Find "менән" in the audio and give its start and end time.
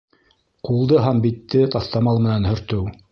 2.25-2.49